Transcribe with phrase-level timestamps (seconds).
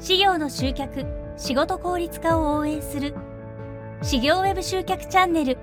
[0.00, 1.04] 事業の集客
[1.36, 3.14] 仕事効率化を応援する。
[4.00, 5.58] 事業ウェブ集客チャンネル。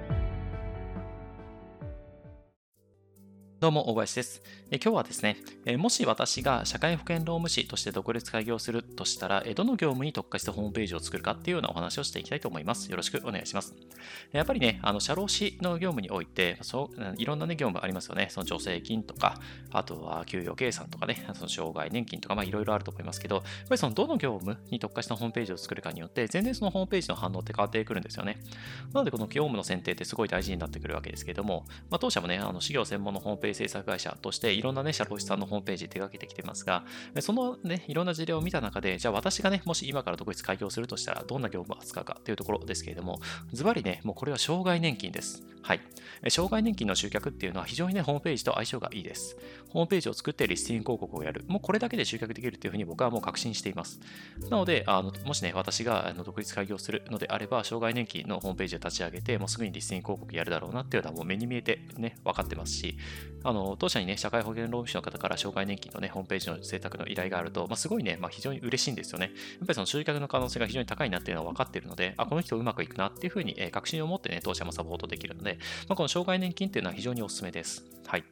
[3.60, 4.44] どうも、大林です。
[4.70, 12.92] え今日はですね、えもし私が社会保険労務士として独立開業するとしたら、えどの業務に特化したホームページを作るかっていうようなお話をしていきたいと思います。
[12.92, 13.74] よろしくお願いします。
[14.32, 18.28] やっぱりね、あの社労士の業務において、そういろんな、ね、業務ありますよね。
[18.30, 19.40] その助成金とか、
[19.72, 28.38] あとは給与計算とかね、その障害年金とか、まあいろいろあると思いますけど、やっぱりそのどの業務に特化したホームページを作るかによって、全然そのホームページの反応って変わってくるんですよね。
[28.94, 36.84] なので、この業務の選定ってすごい大事になってくるわけですけれども、まあ、当社もね、あの事業専門のホームページ制作会社としていろんなね、社労士さんのホームページ手掛けてきてますが、
[37.20, 43.20] そのね、いろんな事例を見た中で、じゃあ私がね、もし今から独立開業するとしたら、どんな業務を扱うかというところですけれども、
[43.54, 45.44] ズバリね、もうこれは障害年金です。
[45.62, 45.82] はい。
[46.30, 49.38] 障害年金の集客っていうのは非常にね、ホームページと相性がいいです。
[49.70, 51.44] ホームページを作ってリスティング広告をやる。
[51.48, 54.00] もうこれだけで集客できるっていうふうに僕はもう確信しています。
[54.50, 62.98] なので、あのもしね、私があの独立開業するのであれば、障害年金のホームページを立ち上げて、もうすぐにリスティング広告やるだろうなっていうのはもう目に見えてね、分かってますし、
[63.44, 69.26] あの当社にね、社会保険労務士の方から障害年金のね、ホームページの制作の依頼があると、まあ、すごいね、まあ、非常に嬉しいんですよね。
[69.26, 75.47] やっぱりその集客の可能性が非常に高いなっていうのは分かっているので、あ、この人うまくいくなっていうふうに、え、確信を持ってね、当社もサポートできるので、
[75.88, 77.84] まあ、この障害年金っていうのは非常にお勧めです。
[78.06, 78.24] はい。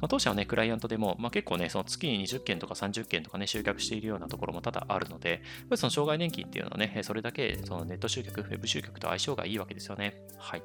[0.00, 10.22] まあ、当社はね、クライアントでも、まあ、結構ね、その月に20件とか30件とかね、集客しているようなところも多々あるので、やっぱりその障害年金っていうのはね、それだけそのネット集客、ウェブ集客と相性がいいわけですよね。
[10.38, 10.62] はい。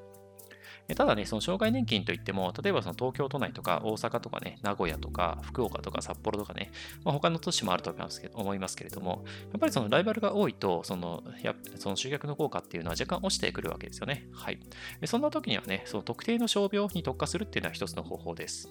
[0.94, 6.72] ただね、その障害年金といっても、例えばその東京都内とか大阪とかね、名古屋とか福岡とか札幌とかね、
[7.04, 14.28] まあ、他の都市もあると思いますけど思いますけれども、やっぱりそのライバルが多いと、そのやその集客の効果っていうのは若干落ちてくるわけですよね。
[14.32, 14.60] はい。
[15.06, 18.70] そんな時にはね、その特定の傷病に特化するっていうのは一つの方法です。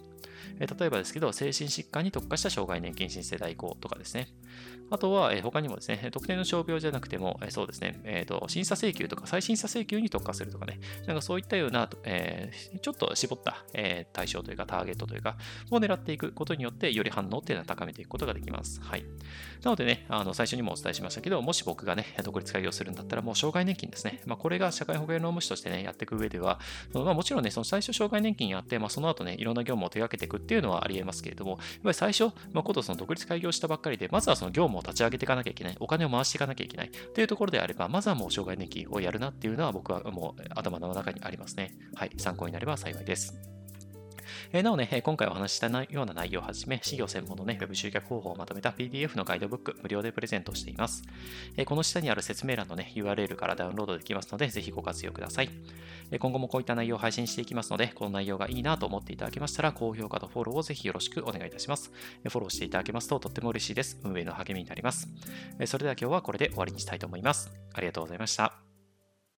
[0.60, 4.28] え例えばですけど、精神疾患に特化した障害年金申請代行とかですね。
[4.90, 15.36] あとは、え他にもですね、特定の傷病じゃなくても、えそうですね、えーと、審査請求とか再審査請求に特化するとかね、なんかそういったような、えー、ちょっと絞った、えー、対象というかターゲットというか、
[15.70, 18.80] を狙っていくことによって、より反応っていうのは高めていくことができます。
[18.82, 19.04] はい。
[19.62, 24.20] なのでね、あの最初にもお伝えしましたけど、もし僕がね、独立開業するんだったら、もう障害年金ですね。
[24.26, 26.60] まあ、これが社会保険労務士としてね、やっていく上では、
[26.92, 41.74] まあ、もちろんね、その最初障害年金やって、まあ、その後ね、いろんな業務を手掛けていくっていうのはありえますけれども、やっぱり最初、まあ、ことその独立開業したばっかりで、まずはその業務を立ち上げていかなきゃいけない、お金を回していかなきゃいけないというところであれば、まずはもう障害年金をやるなっていうのは僕はもう頭の中にありますね。
[41.94, 43.53] はい、参考になれば幸いです。
[44.56, 51.02] えなおね、今回お話ししたような内容をはじめ、事業専門のね、Web 集客方法をまとめた PDF のガイドブック、無料でプレゼントしています。
[51.56, 55.50] えこの下にある説明欄のね、URL からダウンロードできますので、ぜひご活用ください。
[56.12, 61.90] え今後もこういった内容を配信していきますので、この内容がいいなと思っていただけましたら、高評価とフォローをぜひよろしくお願いいたします。
[62.22, 63.98] フォローしていただけますととっても嬉しいです。
[64.04, 65.08] 運営の励みになります。
[65.66, 67.50] それでは今日はこれで終わりにしたいと思います。
[67.72, 68.63] ありがとうございました。